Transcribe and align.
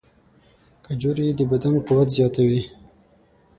کجورې 0.85 1.27
د 1.37 1.39
بدن 1.51 1.73
قوت 1.87 2.09
زیاتوي. 2.17 2.61